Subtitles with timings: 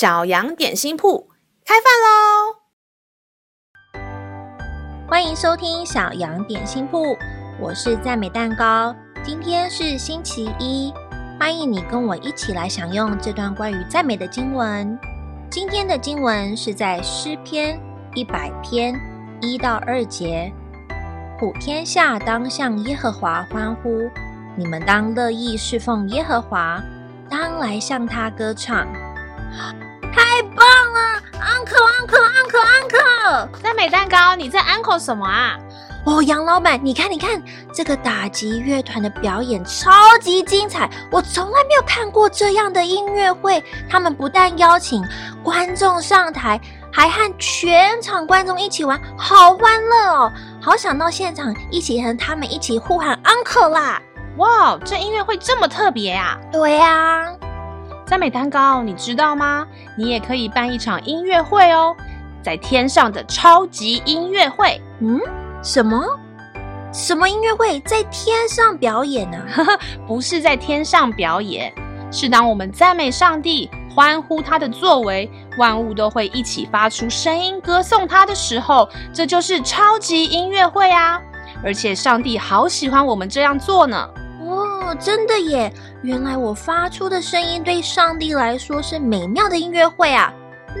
[0.00, 1.28] 小羊点心铺
[1.62, 2.56] 开饭喽！
[5.06, 7.14] 欢迎收听小羊点心铺，
[7.60, 8.96] 我是赞美蛋糕。
[9.22, 10.90] 今天是星期一，
[11.38, 14.98] 欢迎你跟我一起来享用这段关于赞美的经文。
[15.50, 17.78] 今天的经文是在诗篇
[18.14, 18.98] 一百篇
[19.42, 20.50] 一到二节。
[21.38, 24.08] 普天下当向耶和华欢呼，
[24.56, 26.82] 你们当乐意侍奉耶和华，
[27.28, 28.88] 当来向他歌唱。
[33.62, 35.56] 赞美蛋糕，你在 Uncle 什么啊？
[36.06, 37.42] 哦，杨老板，你看，你看，
[37.74, 39.90] 这个打击乐团的表演超
[40.20, 43.62] 级精彩，我从来没有看过这样的音乐会。
[43.88, 45.06] 他们不但邀请
[45.42, 46.58] 观众上台，
[46.90, 50.32] 还和全场观众一起玩，好欢乐哦！
[50.60, 54.00] 好想到现场一起和他们一起呼喊 Uncle 啦！
[54.38, 56.38] 哇，这音乐会这么特别啊？
[56.50, 57.26] 对呀。
[58.06, 59.66] 赞美蛋糕，你知道吗？
[59.96, 61.94] 你也可以办一场音乐会哦，
[62.42, 64.80] 在天上的超级音乐会。
[65.00, 65.20] 嗯，
[65.62, 66.04] 什么？
[66.92, 69.38] 什么音乐会在天上表演呢？
[70.08, 71.72] 不是在天上表演，
[72.10, 81.20] 是当我们赞美上帝、欢呼他的作为，万物都会一起发出声音歌颂他的时候，这就是超级音乐会啊！
[81.62, 84.08] 而且上帝好喜欢我们这样做呢。
[84.42, 85.72] 哦，真的耶！
[86.02, 90.32] 原来我发出的声音对上帝来说是美妙的音乐会啊！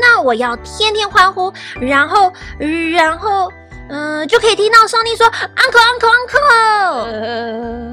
[0.00, 3.50] 那我要天天欢呼，然后，然后，
[3.88, 7.04] 嗯、呃，就可以听到上帝说 “uncle，uncle，uncle”。
[7.04, 7.92] 呃，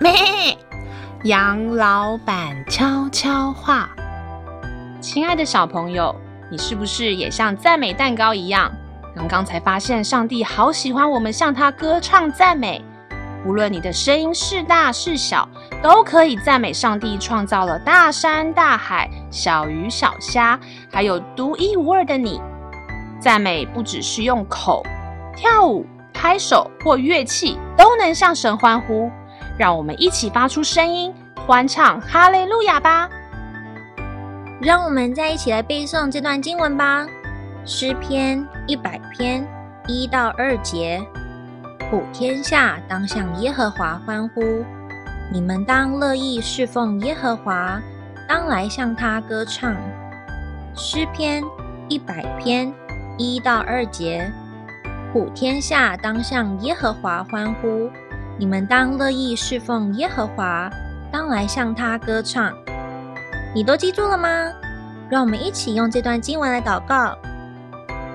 [0.00, 0.56] 咩？
[1.24, 3.90] 杨老板悄悄话。
[5.00, 6.14] 亲爱的小朋友，
[6.50, 8.72] 你是不是也像赞美蛋糕一样，
[9.14, 12.84] 刚刚才发现上帝好喜欢我们向他歌唱赞美？
[13.46, 15.48] 无论你的声音是大是小，
[15.82, 20.58] 都可以赞美上帝创造了大山大海、小鱼小虾，
[20.92, 22.40] 还有独一无二的你。
[23.18, 24.84] 赞美不只是用口
[25.34, 29.10] 跳舞、拍手或乐器都能向神欢呼，
[29.58, 31.14] 让我们一起发出声音，
[31.46, 33.08] 欢唱哈利路亚吧！
[34.60, 37.02] 让我们再一起来背诵这段经文吧，
[37.64, 39.46] 《诗篇》一百篇
[39.86, 41.02] 一到二节。
[41.90, 44.64] 普天下当向耶和华欢呼，
[45.32, 47.82] 你们当乐意侍奉耶和华，
[48.28, 49.74] 当来向他歌唱。
[50.76, 51.42] 诗篇
[51.88, 52.72] 一百篇
[53.18, 54.30] 一到二节，
[55.12, 57.90] 普天下当向耶和华欢呼，
[58.38, 60.70] 你们当乐意侍奉耶和华，
[61.10, 62.52] 当来向他歌唱。
[63.52, 64.28] 你都记住了吗？
[65.10, 67.18] 让我们一起用这段经文来祷告。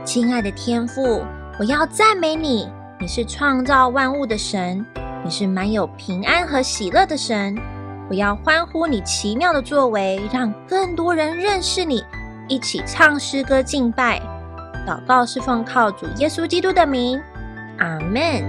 [0.05, 1.25] 亲爱的天父，
[1.59, 2.71] 我要赞美你。
[3.05, 4.83] 你是创造万物的神，
[5.23, 7.55] 你是满有平安和喜乐的神。
[8.09, 12.03] 我要欢呼你奇妙的作为，让更多人认识你，
[12.47, 14.19] 一起唱诗歌敬拜。
[14.87, 17.21] 祷告是奉靠主耶稣基督的名，
[17.77, 18.43] 阿门。